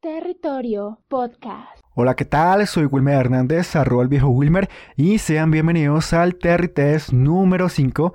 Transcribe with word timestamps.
Territorio 0.00 0.98
Podcast. 1.08 1.78
Hola, 1.94 2.16
¿qué 2.16 2.24
tal? 2.24 2.66
Soy 2.66 2.86
Wilmer 2.86 3.16
Hernández, 3.16 3.76
arroba 3.76 4.02
el 4.02 4.08
viejo 4.08 4.28
Wilmer, 4.28 4.70
y 4.96 5.18
sean 5.18 5.50
bienvenidos 5.50 6.14
al 6.14 6.36
Test 6.36 7.12
número 7.12 7.68
5, 7.68 8.14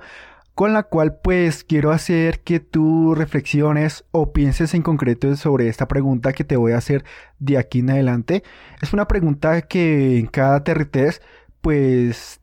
con 0.56 0.72
la 0.72 0.82
cual 0.82 1.20
pues 1.22 1.62
quiero 1.62 1.92
hacer 1.92 2.40
que 2.40 2.58
tú 2.58 3.14
reflexiones 3.14 4.04
o 4.10 4.32
pienses 4.32 4.74
en 4.74 4.82
concreto 4.82 5.36
sobre 5.36 5.68
esta 5.68 5.86
pregunta 5.86 6.32
que 6.32 6.42
te 6.42 6.56
voy 6.56 6.72
a 6.72 6.78
hacer 6.78 7.04
de 7.38 7.56
aquí 7.56 7.78
en 7.78 7.90
adelante. 7.90 8.42
Es 8.82 8.92
una 8.92 9.06
pregunta 9.06 9.62
que 9.62 10.18
en 10.18 10.26
cada 10.26 10.64
Test 10.64 11.22
pues 11.60 12.40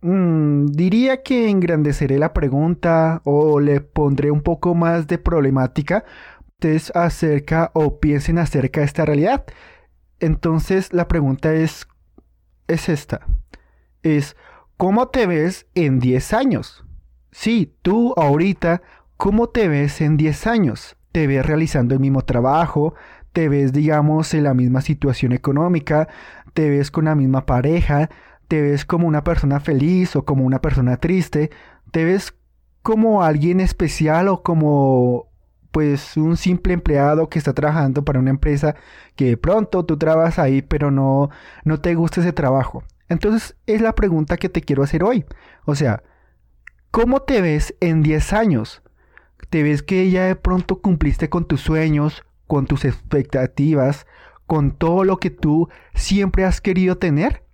mm, 0.00 0.66
diría 0.66 1.22
que 1.22 1.48
engrandeceré 1.48 2.18
la 2.18 2.32
pregunta 2.32 3.22
o 3.22 3.60
le 3.60 3.80
pondré 3.80 4.32
un 4.32 4.40
poco 4.40 4.74
más 4.74 5.06
de 5.06 5.18
problemática 5.18 6.04
ustedes 6.58 6.90
acerca 6.96 7.70
o 7.72 8.00
piensen 8.00 8.36
acerca 8.36 8.80
de 8.80 8.86
esta 8.86 9.04
realidad. 9.04 9.44
Entonces 10.18 10.92
la 10.92 11.06
pregunta 11.06 11.54
es, 11.54 11.86
es 12.66 12.88
esta. 12.88 13.20
Es, 14.02 14.34
¿cómo 14.76 15.06
te 15.06 15.28
ves 15.28 15.68
en 15.76 16.00
10 16.00 16.32
años? 16.32 16.84
Sí, 17.30 17.76
tú 17.82 18.12
ahorita, 18.16 18.82
¿cómo 19.16 19.50
te 19.50 19.68
ves 19.68 20.00
en 20.00 20.16
10 20.16 20.48
años? 20.48 20.96
¿Te 21.12 21.28
ves 21.28 21.46
realizando 21.46 21.94
el 21.94 22.00
mismo 22.00 22.22
trabajo? 22.22 22.94
¿Te 23.32 23.48
ves, 23.48 23.72
digamos, 23.72 24.34
en 24.34 24.42
la 24.42 24.54
misma 24.54 24.80
situación 24.80 25.30
económica? 25.30 26.08
¿Te 26.54 26.68
ves 26.70 26.90
con 26.90 27.04
la 27.04 27.14
misma 27.14 27.46
pareja? 27.46 28.10
¿Te 28.48 28.62
ves 28.62 28.84
como 28.84 29.06
una 29.06 29.22
persona 29.22 29.60
feliz 29.60 30.16
o 30.16 30.24
como 30.24 30.44
una 30.44 30.60
persona 30.60 30.96
triste? 30.96 31.52
¿Te 31.92 32.04
ves 32.04 32.34
como 32.82 33.22
alguien 33.22 33.60
especial 33.60 34.26
o 34.26 34.42
como 34.42 35.27
pues 35.78 36.16
un 36.16 36.36
simple 36.36 36.72
empleado 36.72 37.28
que 37.28 37.38
está 37.38 37.52
trabajando 37.52 38.04
para 38.04 38.18
una 38.18 38.30
empresa 38.30 38.74
que 39.14 39.26
de 39.26 39.36
pronto 39.36 39.84
tú 39.84 39.96
trabajas 39.96 40.40
ahí 40.40 40.60
pero 40.60 40.90
no, 40.90 41.30
no 41.62 41.80
te 41.80 41.94
gusta 41.94 42.20
ese 42.20 42.32
trabajo. 42.32 42.82
Entonces 43.08 43.54
es 43.66 43.80
la 43.80 43.94
pregunta 43.94 44.38
que 44.38 44.48
te 44.48 44.60
quiero 44.60 44.82
hacer 44.82 45.04
hoy. 45.04 45.24
O 45.66 45.76
sea, 45.76 46.02
¿cómo 46.90 47.22
te 47.22 47.40
ves 47.40 47.76
en 47.78 48.02
10 48.02 48.32
años? 48.32 48.82
¿Te 49.50 49.62
ves 49.62 49.84
que 49.84 50.10
ya 50.10 50.24
de 50.24 50.34
pronto 50.34 50.80
cumpliste 50.80 51.28
con 51.28 51.46
tus 51.46 51.60
sueños, 51.60 52.24
con 52.48 52.66
tus 52.66 52.84
expectativas, 52.84 54.04
con 54.48 54.72
todo 54.72 55.04
lo 55.04 55.18
que 55.18 55.30
tú 55.30 55.68
siempre 55.94 56.44
has 56.44 56.60
querido 56.60 56.98
tener? 56.98 57.44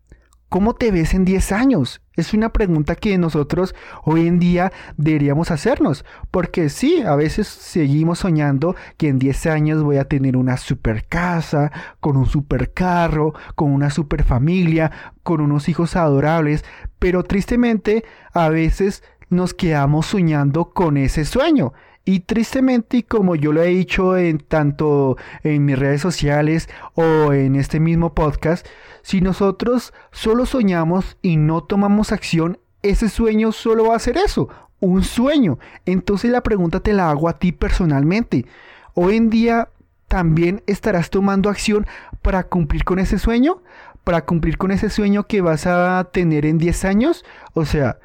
¿Cómo 0.49 0.73
te 0.73 0.91
ves 0.91 1.13
en 1.13 1.27
10 1.27 1.53
años? 1.53 2.01
Es 2.17 2.33
una 2.33 2.53
pregunta 2.53 2.95
que 2.95 3.19
nosotros 3.19 3.75
hoy 4.05 4.29
en 4.29 4.39
día 4.39 4.73
deberíamos 4.97 5.51
hacernos, 5.51 6.05
porque 6.31 6.69
sí, 6.69 7.03
a 7.03 7.17
veces 7.17 7.49
seguimos 7.49 8.21
soñando 8.21 8.77
que 8.97 9.09
en 9.09 9.19
10 9.19 9.47
años 9.47 9.83
voy 9.83 9.97
a 9.97 10.09
tener 10.09 10.37
una 10.37 10.57
super 10.57 11.07
casa, 11.09 11.73
con 11.99 12.17
un 12.17 12.27
super 12.27 12.73
carro, 12.73 13.35
con 13.57 13.73
una 13.73 13.91
super 13.91 14.23
familia, 14.23 14.93
con 15.25 15.41
unos 15.41 15.69
hijos 15.69 15.97
adorables, 15.97 16.65
pero 17.01 17.25
tristemente 17.25 18.05
a 18.33 18.49
veces 18.49 19.03
nos 19.29 19.53
quedamos 19.53 20.07
soñando 20.07 20.71
con 20.71 20.97
ese 20.97 21.25
sueño 21.25 21.73
y 22.05 22.21
tristemente, 22.21 23.03
como 23.03 23.35
yo 23.35 23.53
lo 23.53 23.63
he 23.63 23.69
dicho 23.69 24.17
en 24.17 24.39
tanto 24.39 25.17
en 25.43 25.65
mis 25.65 25.79
redes 25.79 26.03
sociales 26.03 26.69
o 26.95 27.33
en 27.33 27.57
este 27.57 27.81
mismo 27.81 28.13
podcast, 28.15 28.67
si 29.03 29.23
nosotros 29.23 29.95
solo 30.13 30.45
soñamos 30.45 31.17
y 31.23 31.37
no 31.37 31.63
tomamos 31.65 32.13
acción, 32.13 32.59
ese 32.83 33.09
sueño 33.09 33.53
solo 33.53 33.89
va 33.89 33.97
a 33.97 34.01
ser 34.01 34.19
eso, 34.19 34.51
un 34.81 35.03
sueño. 35.03 35.59
Entonces 35.87 36.31
la 36.31 36.43
pregunta 36.43 36.81
te 36.81 36.93
la 36.93 37.09
hago 37.09 37.29
a 37.29 37.39
ti 37.39 37.53
personalmente. 37.53 38.45
Hoy 38.93 39.17
en 39.17 39.31
día 39.31 39.71
también 40.09 40.63
estarás 40.67 41.09
tomando 41.09 41.49
acción 41.49 41.87
para 42.21 42.45
cumplir 42.45 42.85
con 42.85 42.99
ese 42.99 43.19
sueño, 43.19 43.63
para 44.05 44.27
cumplir 44.27 44.59
con 44.59 44.71
ese 44.71 44.91
sueño 44.91 45.27
que 45.27 45.41
vas 45.41 45.67
a 45.67 46.11
tener 46.13 46.45
en 46.45 46.59
10 46.59 46.85
años. 46.85 47.25
O 47.55 47.65
sea, 47.65 47.99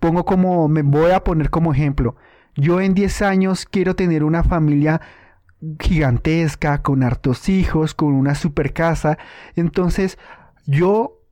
pongo 0.00 0.26
como, 0.26 0.68
me 0.68 0.82
voy 0.82 1.12
a 1.12 1.24
poner 1.24 1.48
como 1.48 1.72
ejemplo. 1.72 2.16
Yo 2.60 2.80
en 2.80 2.92
10 2.92 3.22
años 3.22 3.66
quiero 3.70 3.94
tener 3.94 4.24
una 4.24 4.42
familia 4.42 5.00
gigantesca, 5.78 6.82
con 6.82 7.04
hartos 7.04 7.48
hijos, 7.48 7.94
con 7.94 8.14
una 8.14 8.34
super 8.34 8.72
casa. 8.72 9.16
Entonces, 9.54 10.18
yo 10.66 11.22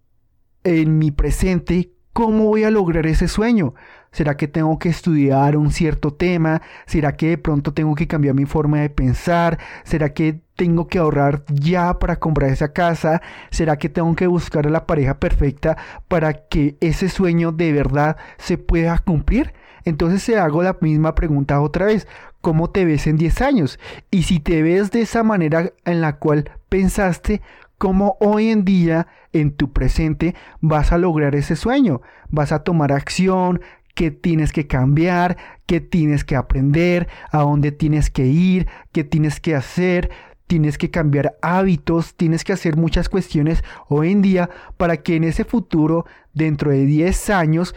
en 0.63 0.99
mi 0.99 1.11
presente, 1.11 1.91
¿cómo 2.13 2.45
voy 2.45 2.63
a 2.63 2.71
lograr 2.71 3.09
ese 3.09 3.27
sueño? 3.27 3.75
¿Será 4.13 4.37
que 4.37 4.47
tengo 4.47 4.79
que 4.79 4.89
estudiar 4.89 5.57
un 5.57 5.73
cierto 5.73 6.15
tema? 6.15 6.63
¿Será 6.87 7.17
que 7.17 7.31
de 7.31 7.39
pronto 7.39 7.73
tengo 7.73 7.97
que 7.97 8.07
cambiar 8.07 8.37
mi 8.37 8.45
forma 8.45 8.79
de 8.79 8.91
pensar? 8.91 9.59
¿Será 9.83 10.15
que 10.15 10.43
tengo 10.55 10.87
que 10.87 10.99
ahorrar 10.99 11.45
ya 11.53 11.99
para 11.99 12.21
comprar 12.21 12.51
esa 12.51 12.73
casa? 12.73 13.21
¿Será 13.51 13.79
que 13.79 13.89
tengo 13.89 14.15
que 14.15 14.29
buscar 14.29 14.69
a 14.69 14.71
la 14.71 14.87
pareja 14.87 15.19
perfecta 15.19 15.77
para 16.07 16.47
que 16.47 16.77
ese 16.81 17.09
sueño 17.09 17.51
de 17.51 17.73
verdad 17.73 18.17
se 18.39 18.59
pueda 18.59 18.97
cumplir? 19.01 19.53
Entonces 19.87 20.23
se 20.23 20.37
hago 20.37 20.63
la 20.63 20.77
misma 20.81 21.15
pregunta 21.15 21.61
otra 21.61 21.87
vez. 21.87 22.07
¿Cómo 22.43 22.71
te 22.71 22.85
ves 22.85 23.07
en 23.07 23.17
10 23.17 23.41
años? 23.41 23.79
Y 24.11 24.25
si 24.25 24.41
te 24.41 24.61
ves 24.63 24.91
de 24.91 25.01
esa 25.01 25.23
manera 25.23 25.73
en 25.85 26.01
la 26.01 26.17
cual 26.19 26.51
pensaste, 26.69 27.41
¿cómo 27.79 28.17
hoy 28.21 28.51
en 28.51 28.65
día, 28.65 29.07
en 29.33 29.53
tu 29.53 29.73
presente, 29.73 30.35
vas 30.61 30.93
a 30.93 30.99
lograr 30.99 31.37
ese 31.37 31.55
sueño? 31.55 32.03
¿Vas 32.29 32.51
a 32.51 32.65
tomar 32.65 32.93
acción? 32.93 33.61
¿Qué 33.95 34.11
tienes 34.11 34.53
que 34.53 34.67
cambiar? 34.67 35.37
¿Qué 35.67 35.81
tienes 35.81 36.25
que 36.25 36.35
aprender? 36.35 37.09
¿A 37.31 37.39
dónde 37.39 37.71
tienes 37.71 38.11
que 38.11 38.27
ir? 38.27 38.67
¿Qué 38.93 39.05
tienes 39.05 39.41
que 39.41 39.55
hacer? 39.55 40.11
tienes 40.47 40.79
que 40.79 40.93
cambiar 40.93 41.37
hábitos, 41.43 42.15
tienes 42.15 42.45
que 42.45 42.53
hacer 42.53 42.77
muchas 42.77 43.09
cuestiones 43.09 43.65
hoy 43.89 44.13
en 44.13 44.23
día 44.23 44.49
para 44.77 44.99
que 44.99 45.17
en 45.17 45.25
ese 45.25 45.45
futuro, 45.45 46.07
dentro 46.35 46.71
de 46.71 46.87
10 46.87 47.31
años, 47.31 47.75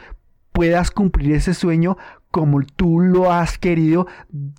puedas 0.60 0.92
cumplir 0.92 1.36
ese 1.36 1.54
sueño 1.54 1.98
como 2.32 2.62
tú 2.64 3.00
lo 3.00 3.32
has 3.32 3.58
querido 3.58 4.08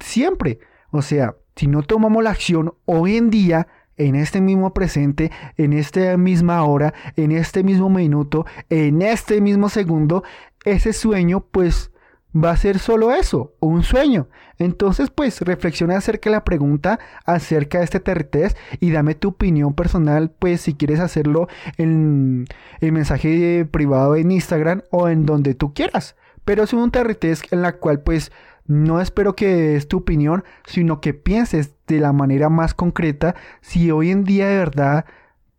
siempre. 0.02 0.58
O 0.90 1.02
sea, 1.02 1.36
si 1.56 1.66
no 1.66 1.82
tomamos 1.82 2.24
la 2.24 2.30
acción 2.30 2.72
hoy 2.86 3.18
en 3.18 3.28
día, 3.28 3.68
en 3.98 4.14
este 4.14 4.40
mismo 4.40 4.72
presente, 4.72 5.30
en 5.58 5.74
esta 5.74 6.16
misma 6.16 6.64
hora, 6.64 6.94
en 7.16 7.32
este 7.32 7.62
mismo 7.62 7.90
minuto, 7.90 8.46
en 8.70 9.02
este 9.02 9.42
mismo 9.42 9.68
segundo, 9.68 10.24
ese 10.64 10.94
sueño 10.94 11.44
pues 11.50 11.92
va 12.34 12.50
a 12.50 12.56
ser 12.56 12.78
solo 12.78 13.12
eso, 13.12 13.54
un 13.60 13.82
sueño. 13.82 14.28
Entonces, 14.58 15.10
pues 15.10 15.40
reflexiona 15.40 15.96
acerca 15.96 16.30
de 16.30 16.36
la 16.36 16.44
pregunta, 16.44 16.98
acerca 17.24 17.78
de 17.78 17.84
este 17.84 18.00
test 18.00 18.56
y 18.78 18.90
dame 18.90 19.14
tu 19.14 19.28
opinión 19.28 19.74
personal, 19.74 20.30
pues 20.38 20.60
si 20.60 20.74
quieres 20.74 21.00
hacerlo 21.00 21.48
en 21.76 22.46
el 22.80 22.92
mensaje 22.92 23.66
privado 23.70 24.16
en 24.16 24.30
Instagram 24.30 24.82
o 24.90 25.08
en 25.08 25.26
donde 25.26 25.54
tú 25.54 25.74
quieras. 25.74 26.16
Pero 26.44 26.64
es 26.64 26.72
un 26.72 26.90
test 26.90 27.52
en 27.52 27.62
la 27.62 27.76
cual 27.76 28.00
pues 28.00 28.32
no 28.66 29.00
espero 29.00 29.34
que 29.34 29.46
des 29.46 29.88
tu 29.88 29.98
opinión, 29.98 30.44
sino 30.64 31.00
que 31.00 31.14
pienses 31.14 31.74
de 31.86 31.98
la 31.98 32.12
manera 32.12 32.48
más 32.48 32.74
concreta 32.74 33.34
si 33.60 33.90
hoy 33.90 34.10
en 34.10 34.24
día 34.24 34.48
de 34.48 34.58
verdad 34.58 35.06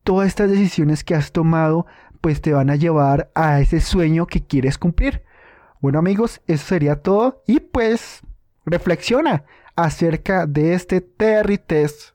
todas 0.03 0.28
estas 0.28 0.50
decisiones 0.50 1.03
que 1.03 1.16
has 1.16 1.32
tomado 1.32 1.86
pues 2.22 2.42
te 2.42 2.53
van 2.53 2.70
a 2.70 2.76
llevar 2.76 3.32
a 3.36 3.59
ese 3.59 3.82
sueño 3.82 4.28
que 4.28 4.46
quieres 4.46 4.78
cumplir. 4.78 5.24
Bueno 5.81 5.97
amigos, 5.97 6.42
eso 6.46 6.64
sería 6.68 7.02
todo. 7.02 7.42
Y 7.47 7.59
pues 7.59 8.22
reflexiona 8.66 9.46
acerca 9.75 10.46
de 10.46 10.75
este 10.75 11.02
Terry 11.02 11.58
Test 11.58 12.12